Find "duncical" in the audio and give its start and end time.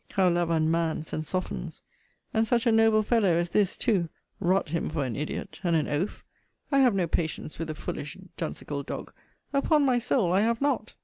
8.35-8.81